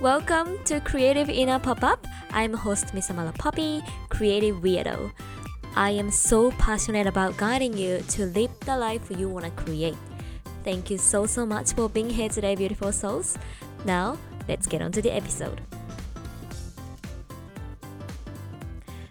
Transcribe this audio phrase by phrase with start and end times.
[0.00, 2.06] Welcome to Creative Inner Pop-Up.
[2.30, 5.10] I'm host Miss Amala Poppy, Creative Weirdo.
[5.74, 9.96] I am so passionate about guiding you to live the life you want to create.
[10.64, 13.38] Thank you so so much for being here today, beautiful souls.
[13.84, 14.18] Now,
[14.48, 15.60] let's get on to the episode.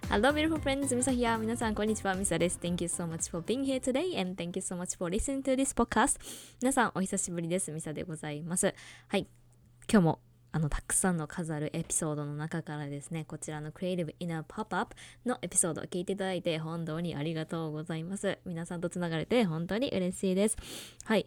[0.09, 0.95] Hello, beautiful friends.
[0.95, 1.37] ミサヒア。
[1.37, 2.15] 皆さん、こんにちは。
[2.15, 2.59] ミサです。
[2.61, 5.55] Thank you so much for being here today and thank you so much for listening to
[5.55, 6.19] this podcast.
[6.61, 7.71] 皆さん、お久しぶりです。
[7.71, 8.73] ミサでございます。
[9.07, 9.27] はい。
[9.91, 10.19] 今日も
[10.52, 18.38] あのたくさんの数あるエピソードの中からですねこちらの Creative Inner Pop-Up のエピソードを聞いていただいて本当にありがとうございます。
[18.44, 20.56] 皆さんとつながれて本当に嬉しいです。
[21.04, 21.20] はい。
[21.20, 21.26] っ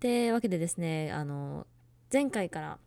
[0.00, 1.66] てわけでですねあの
[2.12, 2.78] 前回から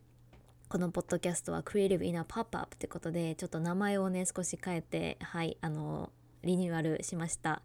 [0.70, 6.12] このポッドキャストは Creative Inner Pop-Up ってことでちょっと名前をね少し変えてはいあの
[6.44, 7.62] リニューアルしました。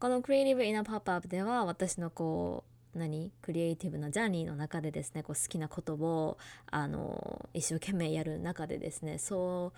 [0.00, 3.30] この Creative Inner Pop-Up では私のこう何？
[3.42, 6.38] クリエイティブなジャーニーの中でですねこう好きなことを
[6.70, 9.72] あの一生懸命やる中でですねそ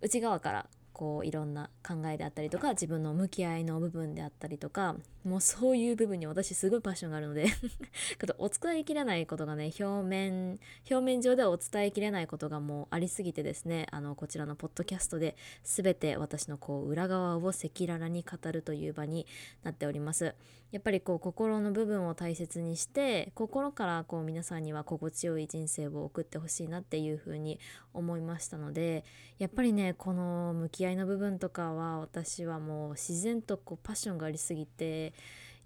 [0.00, 0.66] う内側から
[1.00, 7.46] こういろんな考えであったりとか自分の向き合いの部分であったりとかもうそういう部分に私すごいパッションがあるので
[8.36, 19.26] お伝えきれないことがね表面表面上ではお伝えきれないことがもうありすぎてですねあのこちらのポッドキャストで全て私のこう裏側を赤裸々に語るという場に
[19.62, 20.34] なっております。
[20.72, 27.58] やっぱりこう心の部分を大切にして心からこう皆さんには心地よい人生を送ってほしいなっていうふうに
[27.92, 29.04] 思いましたので
[29.38, 35.12] やっぱりねこの向き合いの部分とかは私はもう自然とこうパッションがありすぎて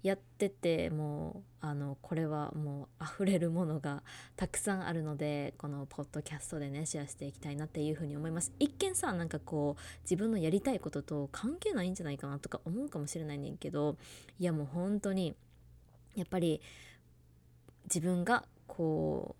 [0.05, 4.03] やっててもうあのこれはもう溢れるものが
[4.35, 8.53] たくさんあるのでこのポッドキャストでねシェアしていきたいなっていうふうに思います。
[8.59, 13.97] 一見さなんかこう自分のやりたいことと関係ないんじゃないかなとか思うかもしれないねんけど
[14.37, 15.33] いやもう本当に
[16.15, 16.61] やっぱり
[17.85, 19.35] 自分がこ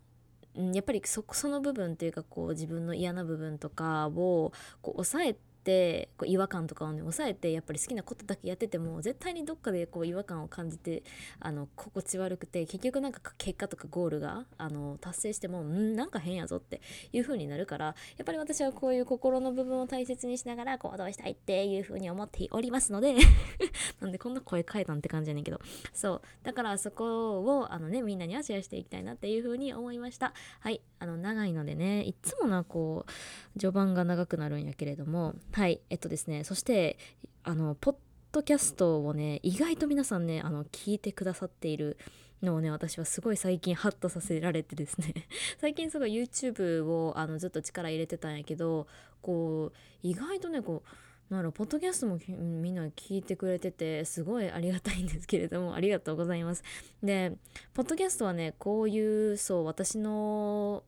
[0.56, 4.52] うやっぱりその部分っていうかこう自分の嫌な部分とかを
[4.82, 5.36] こう抑え
[5.66, 11.04] てこう違和感とかをね抑えてやっぱり好きなことだけやってても絶対にどっかでこう違和感を感じて
[11.40, 16.82] あの心地悪くて結局なんか結果とかゴールがあの達成してもんなんか変やぞって
[17.12, 23.16] いう風になるからやっぱり私はこういう心の部分を大切にしながら行動したいっていう風に思っておりますので
[24.00, 25.60] なんでこんな声変えたんって感じやねんけど。
[25.94, 26.22] そう。
[26.44, 30.34] だからそこをあのねみんなにはシェアしていきたいなっていう風に思いました。
[30.60, 30.82] はい。
[31.00, 36.98] あの長いのでねいつもなこう序盤が長くなるんやけれどもはいえっとですねそして
[37.46, 37.96] あのポッ
[38.34, 41.98] ドキャストをね意外と皆さんねあの聞いてくださっている
[42.44, 45.14] のをね私はすごい最近ハッとさせられてですね。
[45.62, 48.88] 最近すごい YouTube をあのずっと力入れてたんやけど
[49.22, 56.66] こう意外とねこうなんだろうポッドキャストもみんな聞いてくれててすごいありがたいんですけれどもありがとうございます。
[57.02, 57.32] で
[57.74, 60.84] ポッドキャストはねこういうそう私の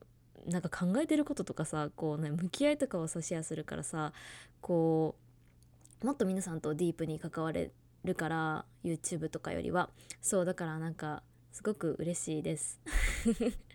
[0.46, 4.12] なんか考えてることとかさこうね向き合いとかをさシェアするからさ
[4.60, 5.16] こ
[6.02, 7.70] うもっと皆さんとディープに関われ
[8.04, 9.90] るから YouTube とかよりは。
[10.22, 11.22] そうだからなんか
[11.52, 12.80] すごく嬉しいです。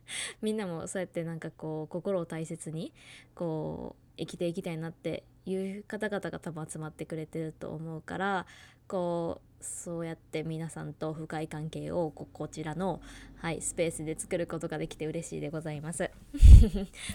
[0.41, 2.93] みんなもそうやってなんかこう心を大切に
[3.35, 8.45] こう生きていきたいなっていう方々が多分集まってくれてると思うから
[8.87, 13.01] こうそうやって皆さんと深い関係をこちらの、
[13.37, 16.11] はい、スペースで作ることができて嬉しいでございます。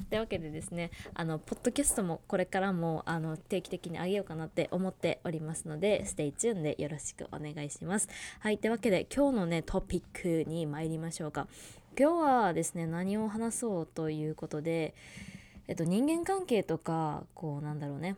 [0.08, 8.08] というわけでですねあのポッドキャストもこれからもあの定期的にあげようかなって思っておりますので stay tuned でよろしくお願いします。
[8.40, 11.48] はいというわけで今日のねトピックに参りましょうか。
[11.96, 14.94] 今日はですね何を話そうということで、
[15.68, 18.16] えっと、人間関係とかこうなんだろうね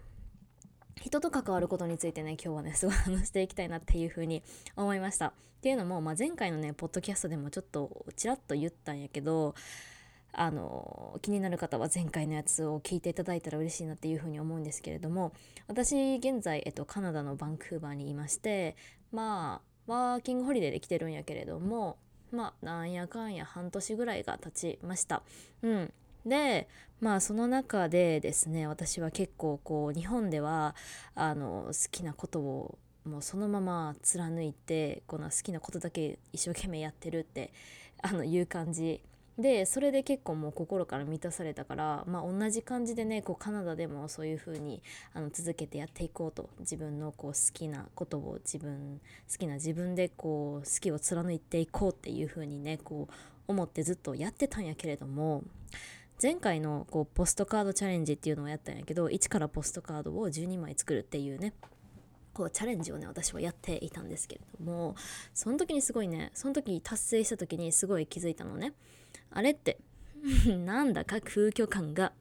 [1.02, 4.42] 人と関わることについてね今日はねすごい話していきたいなっていうふうに
[4.76, 5.26] 思いました。
[5.28, 5.32] っ
[5.62, 9.54] ていうのも、まあ、前回のねポッドキャストでもちょっとちらっと言ったんやけど
[10.32, 15.32] あの気になる方は前回のやつを聞いていただいたら嬉しいなっていうふうに思うんですけれども
[15.66, 18.76] 私現在、えっと、カナダのバンクーバーにいまして
[19.12, 21.98] まあワーキングホリデーで来てるんやけれども
[22.32, 25.22] まあなんやかんや半年ぐらいが経ちました。
[25.62, 25.92] うん。
[26.26, 26.68] で
[27.00, 30.74] まあその中でですね私は結構こう日本では
[31.14, 37.52] あの好きなことをもうそのまま貫いてこの好きなことだけ一生懸命やってるって
[38.02, 39.00] あのいう感じ
[39.38, 44.82] でそれで結構もう心から満たされたからまあ同じ感じでねこうカナダでもそういう風に
[45.14, 46.50] あの続けてやっていこうと。
[46.60, 49.00] 自分のこう好きなことを自分
[49.30, 53.14] 好きな自分でこう好きを貫いていこうっていう風にねこう
[53.48, 55.42] 思ってずっとやってたんやけれども
[56.22, 61.54] 前回のこうポストカードチャレンジっていうのをやったんやけど1からポストカードを12枚作るっていうね
[62.40, 64.96] こうチャレンジをね私はやっていたんですけれども
[65.34, 68.72] その時にすごいねその時達成した時にすごい気づいたのね。
[69.30, 69.78] あれって
[70.64, 72.14] なんだか空虚感が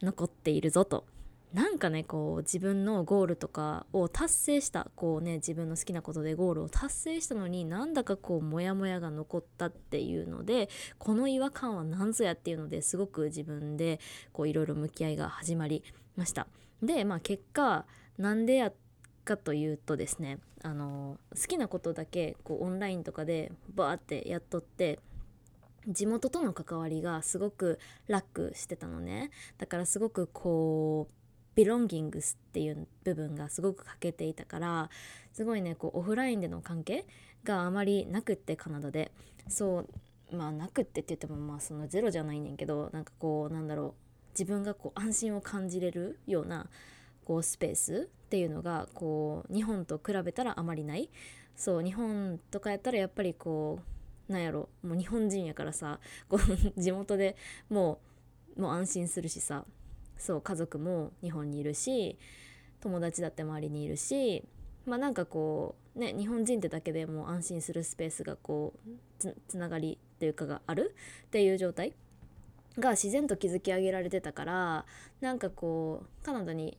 [0.00, 1.04] 残っているぞと。
[1.52, 10.68] なんかねこう自分のゴールとかを達成したこうね自分の好きなことでゴールを達成したのになんだかこうモヤモヤが残ったっていうので
[10.98, 13.98] この違和感は何ぞやっていうのですごく自分で
[14.32, 15.82] こういろいろ向き合いが始まり
[16.16, 16.46] ました。
[16.82, 17.86] でまあ結果
[18.18, 18.72] なんでや
[19.28, 25.00] かというとですねあの好きなことだけこうオンラインとかでバーってやっとって
[25.86, 29.30] 地元との関わりがすごく楽してたのね。
[29.56, 31.14] だからすごくこう
[31.54, 34.90] ビロンギングスっていう部分がすごく欠けていたから
[35.32, 37.06] すごいねこうオフラインでの関係
[37.44, 39.12] があまりなくってカナダで。
[39.48, 46.68] そうまあなくってって言ってもまあそのゼロじゃないねんけどなんかこうなんだろう自分がこう安心を感じれるような
[47.24, 51.08] こうスペースっていうのがこう日本と比べたらあまりない。
[51.56, 53.80] そう日本とかやったらやっぱりこ
[54.28, 55.98] うなんやろもう日本人やからさ
[56.28, 56.40] こう
[56.80, 57.36] 地元で
[57.70, 58.00] も
[58.56, 59.64] うもう安心するしさ。
[60.18, 62.18] そう家族も日本にいるし
[62.80, 64.42] 友達だって周りにいるし
[64.84, 70.94] まあなんかこうね日本人ってだけでもう安心するスペースがこうつながりというかがある。
[71.26, 71.94] っていう状態
[72.78, 74.84] が自然と築き上げられてたから
[75.20, 76.76] なんかこうカナダに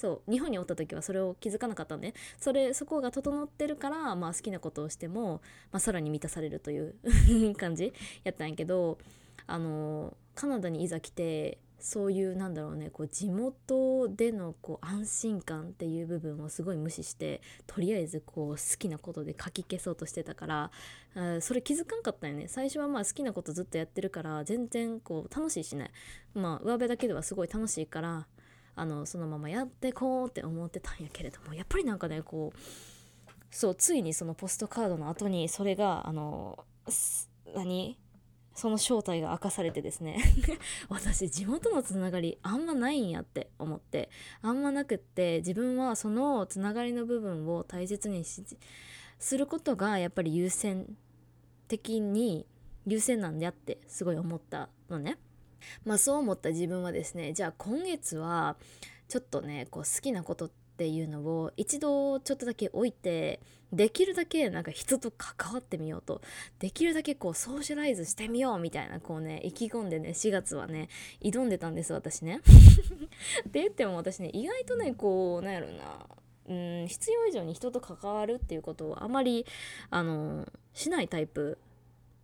[0.00, 2.14] そう日本におった時はそれを気づかなかったのね。
[2.38, 5.42] それそこが整ってるから、まあ、好きなことをしても、
[5.72, 6.94] まあ、さらに満たされるという
[7.54, 7.92] 感じ
[8.24, 8.96] やったんやけど
[9.46, 20.70] あのカナダにいざ来てそういうなんだろうねこう地元でのこう安心感っていう部分をすごい無視してとりあえずこう好きなことで書き消そうとしてたから
[21.14, 22.48] あそれ気づかんかったよね。
[22.48, 25.90] 最初はまあ好きなことずっとやってるから全然こう楽しいしね
[26.32, 28.26] まあ上辺だけではすごい楽しいから
[28.76, 32.58] あのそのままやってこうって思ってたんやけれどもやっぱりなんかねこう
[33.50, 36.64] そうついにそのポストカードの後にそれがあの
[37.54, 37.98] 何？
[38.54, 40.18] その正体が明かされてですね
[40.90, 44.10] 私地元のつながりあんまないんやって思って
[44.42, 50.94] あんまなくって自分はそのつながりの部分を大切にすることがやっぱり優先
[51.68, 52.46] 的に
[52.86, 55.16] 優先なんだってすごい思ったのね。
[55.84, 58.56] まあそう思った自分はですねじゃあ今月は
[59.08, 63.40] ちょっとねこう好きなことっていうのを一度ちょっとだけ置いて
[63.72, 66.20] できるだけなんか人と関わってみようと。
[66.58, 70.88] できるだけこうソーシャライズしてみようみたいなこうね意気込んでね4月はね
[71.20, 72.40] 挑んでたんです私ね。
[73.46, 76.06] って言っても私ね意外とねこうなんやろな
[76.48, 76.52] う
[76.84, 79.46] ん必要以上に人と関わるっていうことをあまり
[79.90, 81.58] あのしないタイプ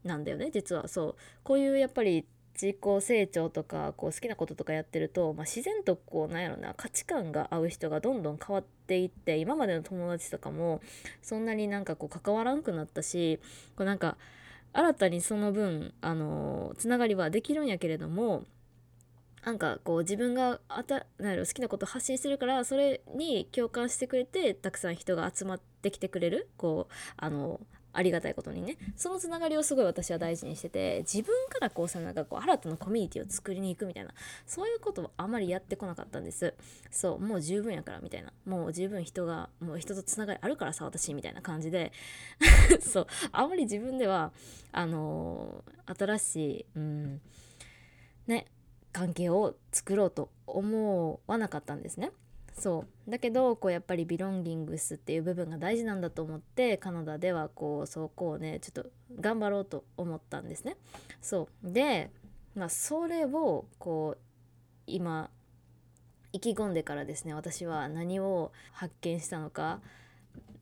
[0.03, 0.89] なんだよね実は。
[0.89, 1.15] そう。
[1.45, 2.27] こういうやっぱり
[2.61, 10.81] 自己成長とかこう好きなこととかやってると、まあ、自然とこうなんやろな価値観が合う人がどんどん変わっていって今までの友達とかも
[11.23, 13.39] そんなになんかこう関わらんくなったし
[13.77, 14.17] こうなんか
[14.73, 18.45] 新たにその分あのつながりはできるんやけれども
[19.45, 27.61] なんかこう自分があたなん好きなことを発信するからそれに共感してくれてたくさん人が集まってきてくれるこうあの
[27.97, 28.77] ありがたいことにね。
[28.95, 34.11] そのつながりをすごい私は大事にしてて自分からこうさなんかこう新たなコミュニティを作りに行くみたいな
[34.47, 36.55] そういうことをあまりやってこなかったんです。
[36.91, 38.33] そうもう十分やからみたいな。
[38.45, 41.93] もう十分人がもう人とつながりあるからさ私みたいな感じで。
[42.81, 44.33] そうあまり自分では
[44.73, 47.21] あのー、新しいうん
[48.27, 48.47] ね
[48.93, 52.13] 関係を作ろうと思わなかったんですね。
[52.59, 53.11] そう。
[53.11, 60.77] だけどこうやっぱりビロンギングスっていう部分が大事なんだと思ってカナダではこうそこをねちょっと頑張ろうと思ったんですね。
[61.21, 61.71] そう。
[61.71, 62.11] で
[62.55, 64.19] まあそれをこう
[64.87, 65.31] 今
[66.33, 69.81] 意気込んでからですね私は何を発見したのか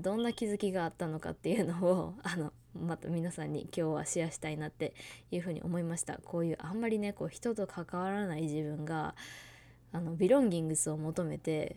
[0.00, 4.94] どんな気づきがあったのかっていうのをあのまた皆さんに今日はシェアしたいなって
[5.30, 6.18] いうふうに思いました。
[6.24, 9.14] こういうあんまりねこう人と関わらない自分が
[9.92, 11.76] あのビロンギングスを求めて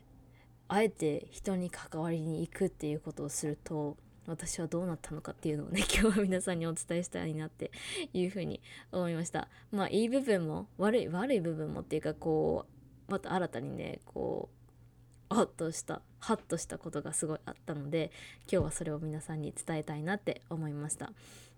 [0.68, 3.98] あえて人に関わりに行くっていうことをすると
[4.28, 7.72] 私はどうなったのかっていうのをね 今日は皆さんにお伝えしたいなって
[8.14, 9.48] いうふうに思いました。
[9.72, 12.66] まあいい部分も悪い悪い部分もっていうかこ
[13.08, 14.50] うまた新たにねこ
[15.32, 18.12] うハッとしたハッとしたことがすごいあったので
[18.52, 21.14] 今日はそれを皆さんに伝えたいなって思いました。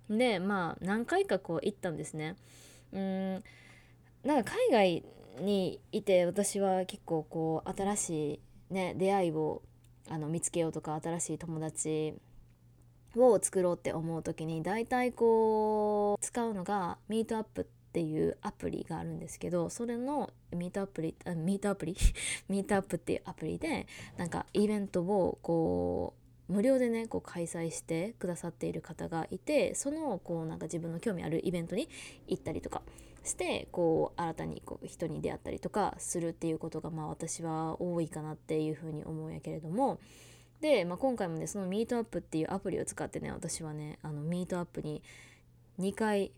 [0.08, 2.36] でまあ何回かこう行ったんですね。
[2.94, 3.44] うん
[4.24, 5.06] なんか海外
[5.42, 9.61] にいて私は結構こう新しいね出会いを
[10.09, 12.15] あの見つけようとか新しい友達
[13.15, 21.95] を作ろうって思う時に大体こう使うのがミートアップっていうアプリがあるんですけどそれのミートアプリあミートアプリ？
[22.47, 31.88] ミートアップ っていうアプリでなんかイベントをこう無料でねこう開催してくださっている方がいてそのこうなんか自分の興味あるイベントに
[32.27, 32.82] 行ったりとか
[33.24, 40.00] してこう新たにこう人に出会ったりとかするっていうことがまあ私は多いかなっていうふうに思うんやけれども。
[40.62, 45.01] で、まあ、今回もねそのミートアップっていうアプリを使ってね私はねあのミートアップに
[45.79, 46.34] 2回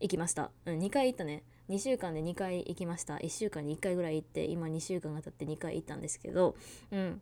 [0.00, 1.42] 行きました、うん、2回行ったね。
[1.68, 3.16] 2週間で2回行きました。
[3.16, 6.54] 1週間に1回ぐらい行って今2週間が経って2回行ったんですけど。
[6.90, 7.20] うん。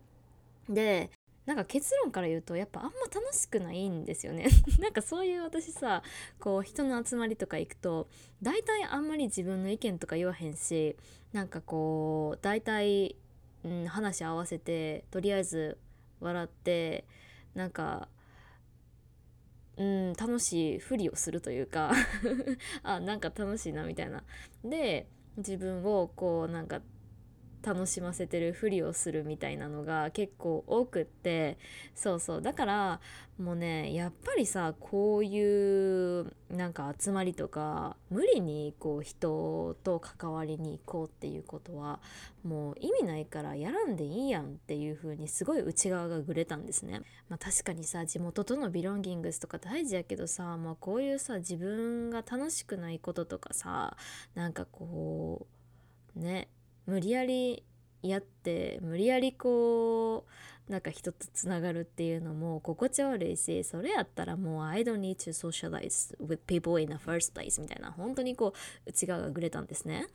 [0.68, 1.10] で
[1.46, 4.48] なんか結論から言うとやっぱあんま楽しくないんですよね。
[4.80, 6.02] なんかそういう私さ
[6.40, 8.08] こう人の集まりとか行くと
[8.42, 10.96] 大体あんまり自分の意見とか言わへんし
[11.32, 13.16] なんかこう大体、
[13.64, 15.78] うん、話合わせてとりあえず
[16.20, 17.04] 笑って
[17.54, 18.08] なんか
[19.76, 21.92] うん楽しいふりをするというか
[22.82, 24.24] あなんか楽しいなみたいな。
[24.64, 26.80] で自分をこうなんか
[27.66, 31.58] 楽しませてるふりをするみたいなのが結構多くって
[31.96, 33.00] そうそうだから
[33.40, 41.98] もうねやっぱりさこういうなんか集まりとか無理にこう人と関わりに行こうっていうことは
[42.44, 47.02] もう意味ないからやらんでいいやんっていう風にすごい内側がぐれたんですね。
[47.28, 53.96] まあ、確かにさ地元とのビロンギングスとか大事やけどさ、まあ、こういうさ自分が楽しくないこととかさ
[54.36, 55.46] なんかこ
[56.16, 56.48] うね
[56.86, 57.64] 無理やり
[58.02, 60.30] やって無理やりこう
[60.70, 68.52] なんか人とつながるっていうのも心地悪いしそれやったらもう I don't need to socialize with people in the first place みたいな本当にこう
[68.90, 70.08] 内側がぐれたんですね。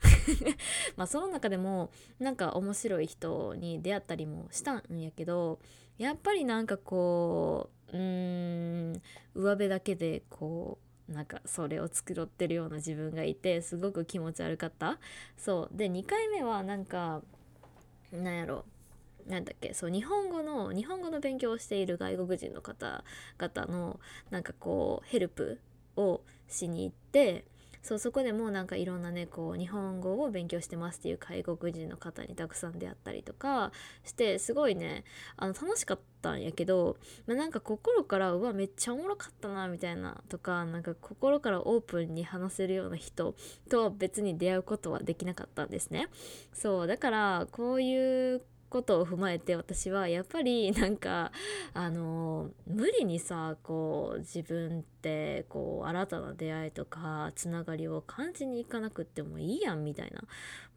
[0.96, 5.58] まあその中でもなんか面白い人に出会ったりもしたんやけど
[5.96, 9.02] やっぱりなんかこううーん
[9.34, 14.98] 上辺だけでこうなんかそれを繕ってるような自分がいてすごく気持ち悪かった。
[15.36, 15.76] そう。
[15.76, 17.22] で2回目はなんか
[18.12, 18.64] なんやろ。
[19.26, 19.72] なんだっけ。
[19.74, 24.00] そう日本語の日本語の勉強をしている外国人の方々の
[24.30, 25.60] なんかこうヘルプ
[25.96, 27.44] をしに行って
[27.82, 33.72] そうそこでもなんかいろんなねこう日本語を勉強してますっていう外国人の方にたくさん出会ったりとか
[34.04, 35.04] してすごいね
[35.36, 36.96] あの楽しかったんやけど、
[37.26, 43.34] まあ、なんか心からうわめっちゃおもろかったなみたいなとかなんか心からオープンに話せるような人
[43.68, 46.06] とは別に出会うことはできなかったんですね。
[46.52, 51.30] そうだからこういうことを踏まえて私はやっぱり なんか
[51.74, 60.24] あの無理にさこう自分ってこう新たな出会いとかつながりを感じに行かなくってもいいやんみたいな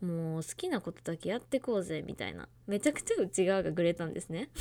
[0.06, 4.50] もう好きなことだけやってこうぜみたいなめちゃくちゃ内側がぐれたんですね。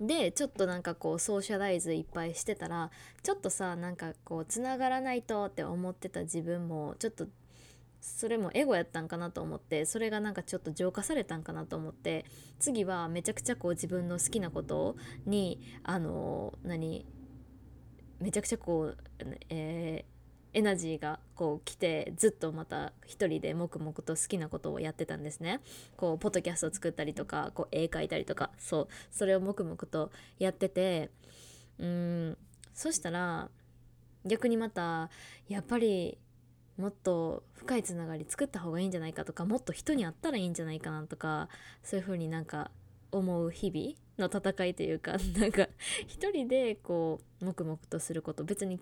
[0.00, 2.90] でちょっとなんかこうソーシャライズいっぱいしてたら
[3.22, 7.28] ちょっとさなんかこうつながらないとって思ってた自分もちょっと
[8.02, 12.24] それもエゴやったんかなと思ってそれがなんかちょっと浄化されたんかなと思って
[12.58, 17.06] 次はめちゃくちゃこう自分の好きなことにあの何
[18.18, 18.98] めちゃくちゃこう、
[19.50, 25.60] えー、エナジーがこう来てずっとまた一人で黙々と好きなことをやってたんですね。
[25.96, 31.10] こうポッドキャストを作ったりとかこう絵描いたりとかそうそれを黙々とやってて
[31.78, 32.38] うん
[32.74, 33.48] そしたら
[34.24, 35.08] 逆にまた
[35.48, 36.18] やっぱり
[36.76, 41.48] もっと深いつながり作った方がいいんじゃないかとかもっと人に会ったらいいんじゃないかなとか
[41.82, 42.70] そういう風になんか
[43.10, 45.68] 思う日々の戦いというか なんか
[46.06, 48.80] 一人でこう黙々とすること別に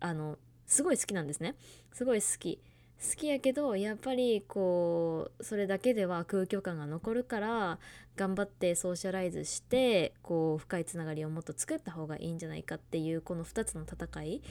[0.00, 1.54] あのすごい好きなんですね。
[1.92, 2.60] すごい好き。
[3.00, 7.78] 好きやけどやっぱりこうそれだけでは空虚感が残るから
[8.16, 14.42] 頑張ってソーシャライズしてこう深いつながりをもっと作った方がいいんじゃないかっていうこの2つの戦い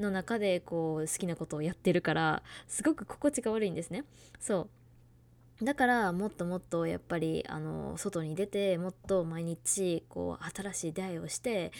[0.00, 4.04] の中でこう好きなことをやってるからすごく心地が悪いんですね。
[4.40, 4.68] そ
[5.60, 11.70] うだからもっともっとやっぱりあの外に出てもっと毎日こう新しい出会いをして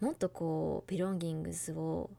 [0.00, 2.10] もっとこうビロンギングスを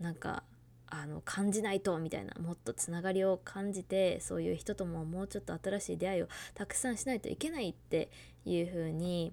[0.00, 0.42] なんか
[0.90, 8.10] あの感じないとみたいなもっとつながりを感じてそういう人とももうちょっと新しい出会いをたくさんしないといけないって
[8.44, 9.32] いう風に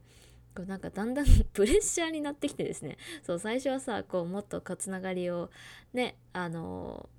[0.55, 2.97] こうなんかだんだんプレッシャーになってきてですね。
[3.23, 5.49] そう最初はさこうもっとつながりを
[5.93, 7.09] ねあの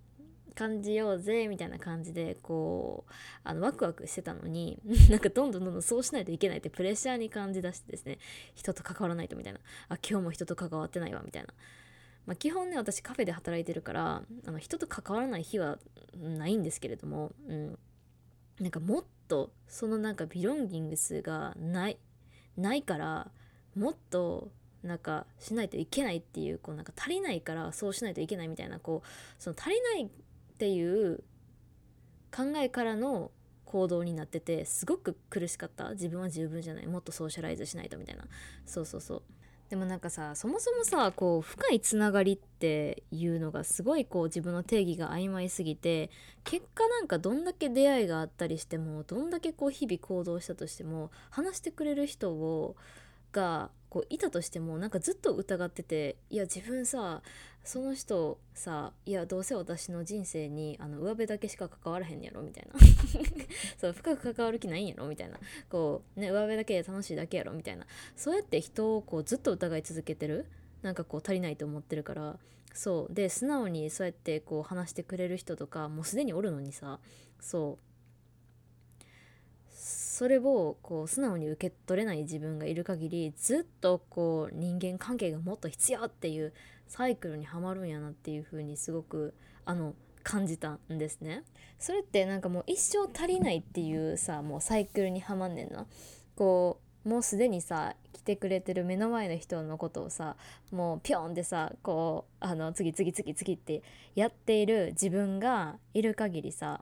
[0.55, 3.13] 感じようぜみたいな感じでこう
[3.45, 4.79] あのワクワクしてたのに
[5.11, 8.19] なんかどんどんどんどんそうしないといけないってプレッシャーに感じ出してですね。
[8.55, 9.61] 人と関わらないとみたいな。
[9.89, 11.53] あ今日も人と関わってないわみたいな。
[12.27, 15.79] まあ、基本ね私カフェで働いてるからあの人と関わらない日は
[16.21, 17.79] ないんですけれども、うん、
[18.61, 21.99] なんかもっとそのなんかビロンギングスがない
[22.57, 23.31] ないから
[23.77, 24.51] もっと
[24.83, 30.09] なんかしないといけないっていうこうなんか足りないからそうしないといけないみたいなこうその足りないっ
[30.59, 31.23] ていう
[32.35, 33.31] 考えからの
[33.67, 35.91] 行動になっててすごく苦しかった。
[35.91, 36.87] 自分は十分じゃない。
[36.87, 38.25] もっとソーシャライズしないとみたいな。
[38.65, 39.23] そうそうそう。
[39.69, 46.11] でもなんかさそもそもさこう深いつながりっていうのがすごいこう自分の定義が曖昧すぎて
[46.45, 52.77] 結果なんかどんだけ出会いがあったりしてもどんだけこう日々行動したとしても話してくれる人を
[53.37, 57.23] がこういたとしてもなんかずっと疑ってていや自分さ
[57.65, 62.79] その人さいやどうせ私の人生にあの上辺だけしか関わらへんやろみたいな。
[63.77, 65.39] そう深く関わる気ないんやろみたいな。
[65.69, 67.85] こうね上辺だけで楽しいだけやろみたいな。
[68.15, 70.47] そうやって人をこうずっと疑い続けてる。
[70.83, 72.39] なんかこう足りないと思ってるから。
[72.73, 73.15] そう。
[73.15, 77.01] で素直にそうやってこう話してくれる人とかもうすでにおるのにさ。
[77.41, 77.96] そう。
[80.17, 86.55] それをこう素直に受け取れない自分がいる限りずっとこう人間関係がもっと必要っていう
[86.89, 89.35] サイクルにはまるんやなっていう風にすごく
[89.67, 91.43] あの感じたんですね。
[91.79, 95.85] それってなんかもう一生足りないっていうさもうサイクルにはまんねんな。
[96.35, 100.37] こうもうすでにさ来てくれてる目の前の人のことをさ
[100.73, 103.83] もうピョンってさこうあの次々次々って
[104.15, 106.81] やっている自分がいる限りさ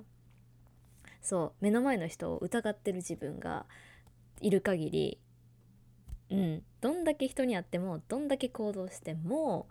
[1.24, 3.64] そう目の前の人を疑ってる自分が
[4.40, 5.18] いる限り
[6.30, 9.66] うんどんだけ人に会ってもどんだけ行動しても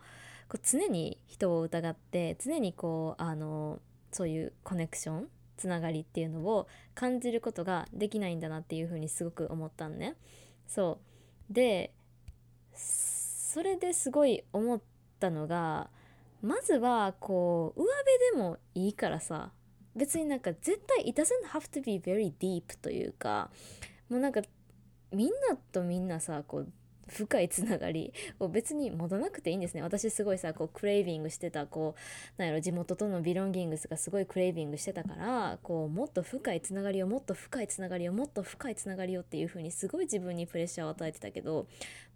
[0.50, 3.80] こう常に人を疑って常にこうあの
[4.12, 10.16] そういうコネクションつながりっていうのを感じることができないんだなっていうふうにすごく思ったんね。
[10.68, 11.00] そ
[11.50, 11.94] うで
[12.74, 14.82] それですごい思っ
[15.20, 15.92] たのが
[16.42, 19.52] まずはこう上辺でもいいからさ
[19.96, 23.50] 別になんか絶対 it doesn't have to be very deep というか
[24.10, 24.42] もうなんか
[25.12, 26.68] みんなとみんなさこう
[27.08, 31.96] 深いつながりを別に持たなくていいんですね私すごいさこうクレイビングしてたこ
[32.38, 41.68] うなんやろ地元とのビロンギングスがすごいクレイビングしてたからこうもっと深いつながりをもっと深いつながりをもっと深いつながりをっていう風にすごい自分にプレッシャーを与えてたけど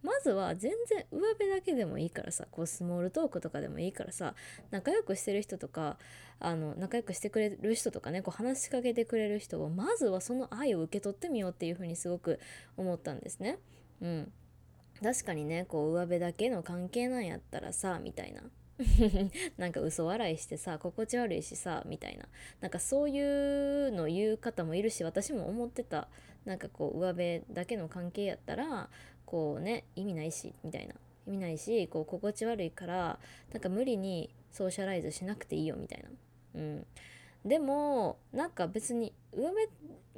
[0.03, 4.35] まずは全然上辺だけでもいいからさこうスモールトークとかでもいいからさ
[4.71, 5.97] 仲良くしてる人とか
[6.39, 12.39] あの仲良くしてくれる人とかねこう話しかけてくれる人をまずはその愛を受け取ってみようっていう風にすごく
[12.77, 13.57] 思ったんですね。
[14.01, 14.31] うん
[15.01, 18.43] 確かにねこう上辺だけの関係なんやったらさみたいな。
[19.57, 22.27] なんか嘘笑いしてさ心地悪いしさみたいな。
[22.61, 26.09] なんかそういうの言う方もいるし私も思ってた。
[26.45, 28.89] なんかこう上辺だけの関係やったら
[29.25, 30.95] こうね意味ないしみたいな。
[31.27, 33.19] 意味ないしこう心地悪いから
[33.51, 36.09] なんか無理にソーシャライズしなくていいよみたいな。
[36.55, 36.87] うん。
[37.45, 39.67] でもなんか別に上辺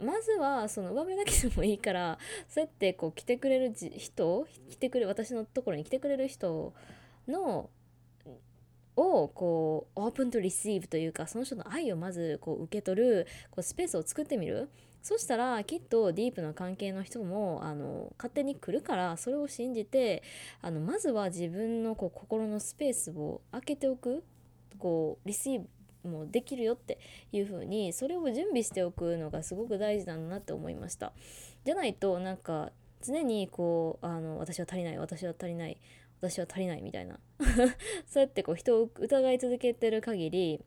[0.01, 6.73] まずはその上辺だけでもいいからそうやってこう来てくれる人来てくれ私のところに来てくれる人
[7.27, 7.69] の
[8.95, 14.69] をこうオープンとリシーブというかその人の愛をまずこう受け取るこうスペースを作ってみる。
[15.01, 20.23] そしたらきっとディープな関係の人もあの勝手に来るからそれを信じて
[20.61, 24.23] あのまずは自分のこう心のスペースを開けておく。
[24.77, 25.67] こうリシーブ
[26.03, 26.97] もうできるよって
[27.31, 31.11] いう風にそれを準備しておくのがすごく大事だなって思いました。
[31.65, 35.77] じゃないとなんか常にこうあの私は足りない私は足りない
[36.21, 37.19] 私は足りないみたいな。
[38.07, 40.61] そうやってこう人を疑い続けてる限り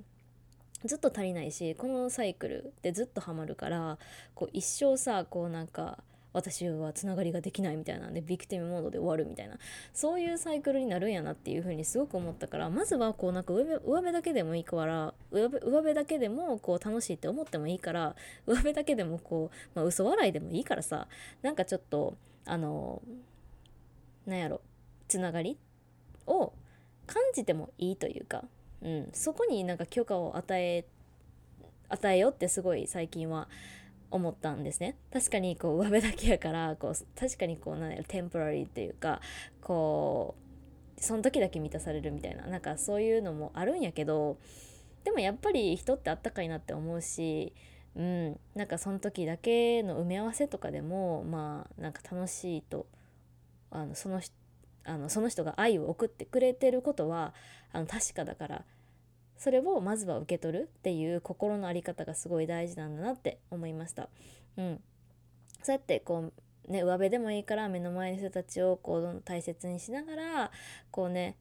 [0.84, 3.98] ずっと足りないしこのサイクルでずっとハマるから
[4.34, 9.58] こう一生さこうなんか私はつながりができないみたいなんでビクティブモードで終わるみたいな。
[9.92, 18.16] そういうサイクルになるんやなっていう風にすごく思ったからまずはこうなんか上辺だけでもいいから上辺だけでもこう楽しいって思ってもいいから
[18.46, 21.06] 上辺だけでもこう、まあ、嘘笑いでもいいからさ
[21.42, 23.02] なんかちょっとあの
[24.26, 24.60] なんやろ
[25.08, 25.58] つながり
[26.26, 26.52] を
[27.06, 28.44] 感じてもいいというか、
[28.82, 30.84] うん、そこになんか許可を与え
[31.88, 33.48] 与えようってすごい最近は
[34.12, 34.96] 思ったんですね。
[35.12, 39.20] 確かにこう上辺だけやからこう確かにこうなんやろテンポラリーっていうか
[39.60, 44.38] こうその時だけ満たされるみたいななんかそういうのもあるんやけど
[45.04, 47.52] でもやっぱり人ってあったかいなって思うし
[47.96, 52.86] うんなんかその時だけの埋め合わせとかでもまあなんか楽しいと
[53.70, 54.20] あのその
[54.84, 57.34] あのその人が愛を送ってくれてることは
[57.72, 58.64] あの確かだから
[59.42, 64.08] それをまずは受け取るっていう心の在り方がすごい大事なんだなって思いました。
[64.56, 64.80] うん、
[65.64, 66.30] そうやってこ
[66.68, 70.50] うね上辺でもいいから目の前の人たちをこう大切にしながら
[70.92, 71.36] こうね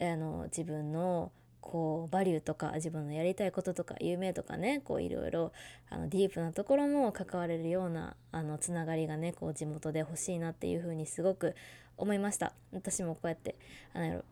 [0.00, 5.50] あの自分のこうバリューとか自分のやりたいこととか夢とかねこういろいろ
[5.90, 11.56] あのディープなところも関われるようなあのつながりがねこう地元で欲しいなっていうふうにすごく
[11.96, 13.56] 思いました私もこうやって
[13.92, 14.22] あの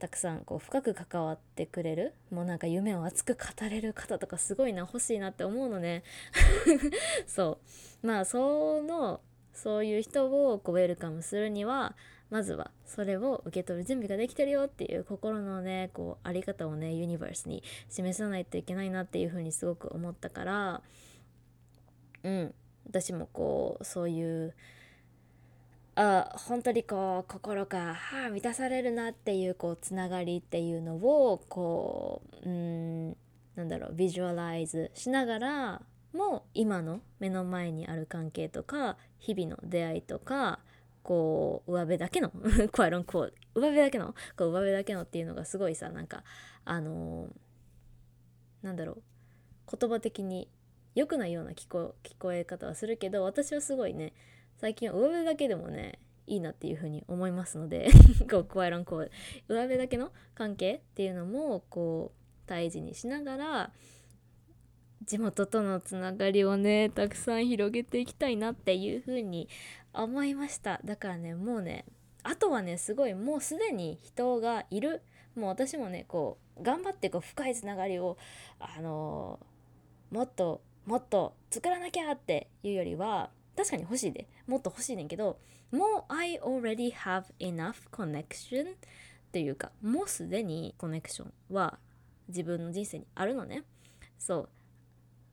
[0.00, 6.02] たくさんこう深く関わってくれるもうなんか夢を熱く語れる方とかすごいな欲しいなって思うのね。
[7.26, 7.58] そ
[8.02, 8.06] う。
[8.06, 9.20] まあその
[9.52, 11.94] そういう人をこうウェルカムするには
[12.30, 20.82] まずはそれを受け取る準備ができてるよっていう心のねこうあり方をねユニバースに示さないといけないなっていうふうにすごく思ったから
[22.22, 22.54] うん。
[22.86, 24.54] 私もこうそういう
[26.02, 33.10] あ本当にこう心が、はあ、満たされるなっていうこうつながりっていうのをこううん
[33.54, 35.82] なんだろうビジュアライズしながら
[36.14, 40.60] も今の目の前にある関係とか日々の出会いとか
[41.02, 42.30] こう上辺だけの
[42.72, 46.24] クワロンこう上辺だけのこう上辺だけのっていうのがすごいさなんか
[46.64, 49.02] あのー、なんだろう
[49.78, 50.48] 言葉的に
[50.94, 54.14] 良くないような聞こ聞こえ方はするけど私はすごいね
[54.60, 57.88] 最近は上辺だけでもねいいなっていうふうに思いますので
[58.30, 59.10] こうクワイロンこう
[59.48, 63.72] 上辺だけの関係っていうのもこう大事にしながら
[65.06, 69.48] 地元とのつながりをねたくさん広げていきたいなっていうふうに
[69.94, 70.78] 思いました。
[70.84, 71.86] だからねもうね
[72.22, 75.00] あとはねすごいもうすでに人がいる。
[75.36, 78.18] もう私もねこう頑張ってこう深いつながりを
[78.58, 84.26] あのー、もっともっと作らなきゃっていうよりは確かに欲しいで。
[84.46, 85.38] もっと欲しいねんけど
[85.70, 88.74] もう I already have enough connection っ
[89.32, 91.78] ていうかもうすでにコネクションは
[92.28, 93.64] 自分の人生にあるのね。
[94.18, 94.48] そう。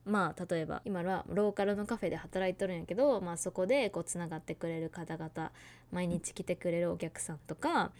[0.04, 5.52] まあ例えば今はローカルのカフェで働いとるんやけど、まあ、そこでこうつながってくれる方々
[5.92, 7.92] 毎日来てくれるお客さんとか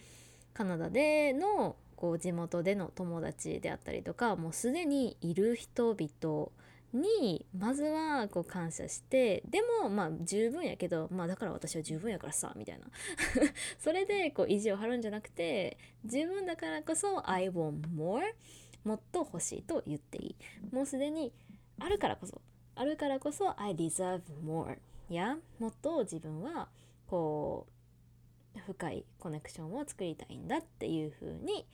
[0.52, 6.48] カナダでのこう地元での友達であったりとかもうすでにいる人々
[6.92, 12.86] にまずはこう感謝してでもまあ十分やけどまあだから私は十分やからさみたいな。
[13.78, 18.22] それでこう意地を張るんじゃなくて十分だからこそ I want more
[18.84, 20.36] もっと欲しいと言っていい。
[20.74, 21.32] もうすでに
[21.78, 22.40] あるからこそ
[22.74, 26.68] あるからこそ I deserve more やもっと自分は
[27.06, 27.66] こ
[28.56, 31.66] う深いコネクションを作りたいんだっていう風に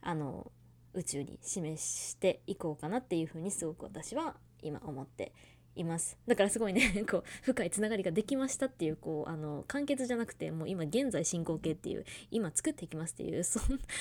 [0.00, 0.50] あの
[0.94, 5.32] 宇宙に示していこうかなっていう風にすごく私は今思って
[5.74, 6.18] います。
[6.26, 13.60] だからすごいね こう深いつながりができましたっていうこうあの完結じゃなくてもう今現在進行形っていう今作っていきますっていう そ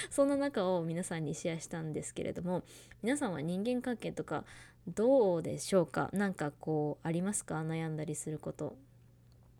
[0.09, 2.63] そんな中を皆さんにシェアしたんですけれども
[3.03, 4.43] 皆さんは人間関係とか
[4.87, 6.09] どうでしょうか？
[6.13, 7.55] 何かこうありますか？
[7.61, 8.75] 悩んだりすること。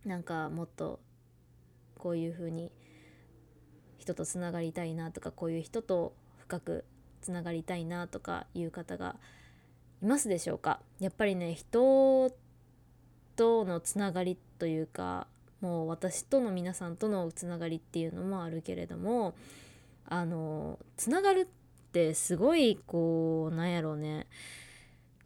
[0.06, 1.02] なんかもっと
[1.98, 2.72] こういうふうに
[3.98, 6.86] 人とつながりたいなとかこういう人と深く
[7.20, 9.20] つながりたいなとかいう方が
[10.02, 10.80] いますでしょうか？
[11.00, 12.32] やっぱりね人
[13.36, 15.28] とのつながりというか
[15.62, 19.36] もう私との皆さんとのつながりっていうのもあるけれども
[20.08, 24.28] あのつながるってすごいこうなんやろうね。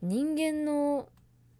[0.01, 1.09] 人間の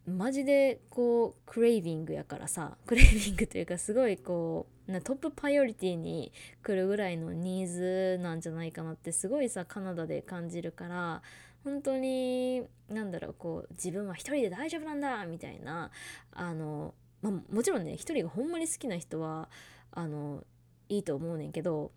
[0.08, 7.68] マジでこうクレイビングやからさクレイビングというかすごいこうトップパイオリティに来るぐらいのニー
[8.18, 11.22] ズなんじゃないかなってすごいさカナダで感じるから
[11.64, 15.92] 本当に何だろうこう自分は一人で大丈夫なんだみたいな
[16.32, 19.50] あの、まあ、もちろんね一人がほんまに好きな人は
[19.92, 20.44] あの
[20.90, 21.92] いいと思うねんけど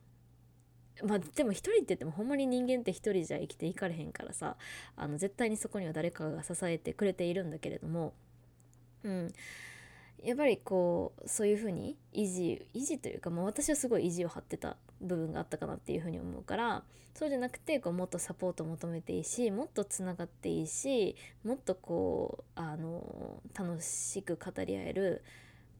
[1.03, 4.57] まあでも一人って言ってもほんまに人間って一人じゃ生きていかれへんからさ
[4.96, 8.12] あの絶対にそこには誰かが支えてくれているんだけれども
[9.03, 9.33] うん。
[10.24, 16.82] やっぱりこうそういうふうに維持維持というか、まあ、私はすごい意地を張ってた部分があったかなっていうふうに思うから
[17.14, 25.24] そうじゃなくてこうもっとサポート求めていいしもっとつながっていいしもっとこうあの楽しく語り合える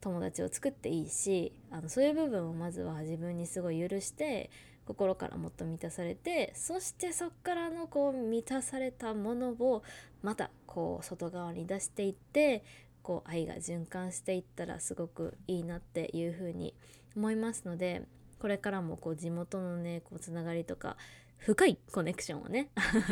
[0.01, 4.51] 友達を作っていいしあのそういう部分をまずは自分にすごい許して
[4.87, 9.83] 心からもっと満たされてそしてそっからのこう満たされたものを
[10.23, 12.65] またこう外側に出していって
[13.05, 16.75] こう愛が循環していったらすごくいいなっていうふうに
[17.15, 18.03] 思いますので
[18.41, 20.97] これからもこう地元のねこうつながりとか
[21.37, 22.71] 深いコネクションをね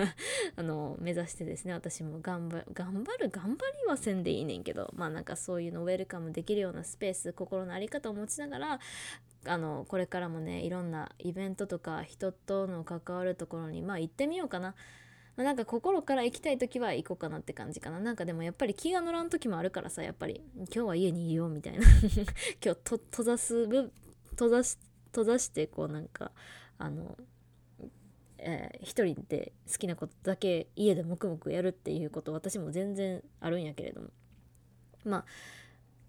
[0.57, 8.81] あの目指してですね私も頑張頑張る頑張りはせんでいいねんけどまあなんかそういうのウェルカムできるようなスペース心の在り方を持ちながら
[9.45, 14.75] あのこれからもねいろんなイベントとか人との関わるところにまあ行ってみようかな。
[15.37, 18.01] なんか心から行きたい時は行こうかなって感じかな。
[18.01, 20.43] なんかでもやっぱり気が乗らん時もあるからさ、やっぱり。
[20.57, 21.87] 今日は家にいようみたいな。
[22.63, 26.33] 今日閉ざす、閉ざし、閉ざしてこうなんか、
[26.79, 27.17] あの、
[28.39, 34.09] えー、一人で好きなことだけ家で黙々やるっていうこと私も全然あるんやけれども。
[35.05, 35.25] まあ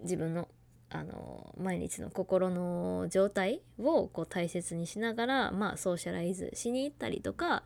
[0.01, 0.47] 自分の
[0.89, 7.63] あの毎日の心の状態をこう大切にしながら、まあ、ソーシャライズしに行ったりとか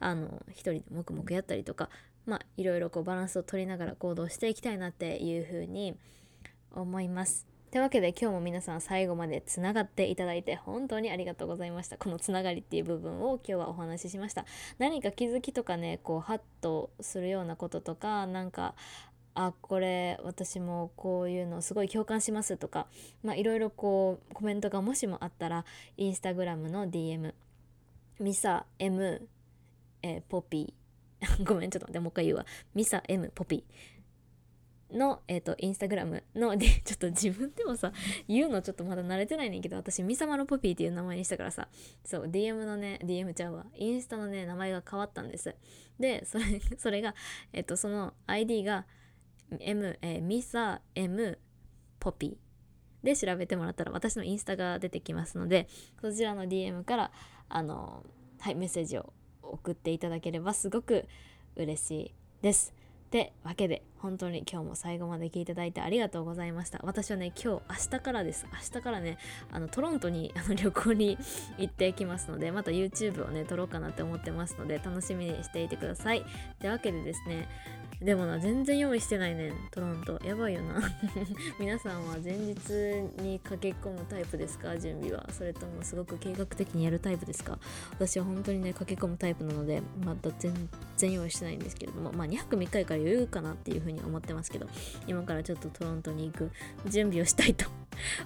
[0.00, 1.88] あの一人で黙々やったりとか、
[2.26, 5.96] まあ、いろいろこうバランスを取りながら行動していきたいなっていうふうに
[6.72, 7.46] 思います。
[7.70, 11.98] というわけで今日も皆さん最後までつながっていただいて本当にありがとうございました。
[11.98, 14.46] このつながりっていう部分を今日はお話ししました。
[14.78, 18.74] 何か気づきとかね、こうハッとするようなこととか、なんか
[19.34, 22.88] あこれ私もこういうのすごい共感しますとか
[23.22, 25.64] まあいろいろこうコメントがもしもあったら
[25.96, 27.34] インスタグラムの DM
[28.18, 29.28] ミサ M、
[30.02, 30.78] えー、ポピー。
[31.44, 32.46] ごめんちょっと待ってもう一回言うわ。
[32.74, 33.98] ミサ M ポピー。
[34.90, 37.92] の、えっ、ー、と、インスタグラムの、で、 ちょっと自分でもさ、
[38.26, 41.68] 言うのちょっとまだ慣れてないねんけど、私、ミサマのポピーっていう名前にしたからさ、
[42.04, 45.54] そう、DM のね、DM ちゃうわ、インスタのね、名前が変わったんです。
[46.00, 46.44] で、それ、
[46.78, 47.14] それが、
[47.52, 48.86] えっ、ー、と、その ID が、
[49.60, 51.38] M、えー、ミサ M
[52.00, 52.48] ポピー。
[53.00, 55.68] で調べてもらったら、私のインスタが出てきますので、
[56.00, 57.12] そちらの DM から、
[57.48, 58.04] あの、
[58.40, 59.12] はい、メッセージを
[59.52, 61.06] 送っていただければすごく
[61.56, 62.74] 嬉しいです。
[63.06, 66.80] ってわけで本当に今日も最後まで聞いていただいてありがとうございました。
[66.84, 68.46] 私はね今日明日からです。
[68.52, 69.18] 明日からね
[69.50, 71.18] あのトロントにあの 旅行に
[71.58, 76.20] 行ってきますのでまた YouTube をね撮ろうかなって思ってますので楽しみにしていてください。
[76.20, 76.24] っ
[76.58, 77.48] てわけでですね
[78.00, 80.20] でもな全然用意してないねんトロント。
[80.24, 80.80] やばいよな。
[81.58, 82.54] 皆さんは前日
[83.20, 84.78] に駆け込むタイプですか？
[84.78, 85.26] 準備は。
[85.32, 87.58] それともすごく計画的にやるタイプですか？
[87.90, 90.54] 私は本当にね駆け込むタイプなのでまた全
[90.96, 94.66] 然用意してないんですけれどもまあ2泊3日から余裕かなっていうふうに思ってますけど
[95.06, 96.50] 今からちょっとトロントに行く
[96.86, 97.66] 準備をしたいと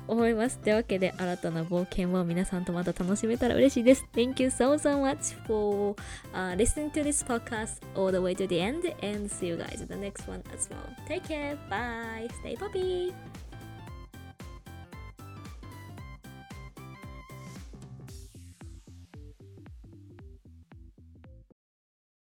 [0.07, 0.59] 思います。
[0.59, 4.07] というわけで、新たな冒険を皆さんとまた楽しめたら嬉しいです。
[4.13, 5.95] Thank you so, so much for、
[6.33, 9.89] uh, listening to this podcast all the way to the end and see you guys in
[9.89, 10.79] the next one as well.
[11.09, 11.57] Take care.
[11.69, 12.29] Bye.
[12.41, 13.13] Stay poppy.